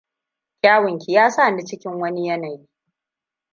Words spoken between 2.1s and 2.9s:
yanayi.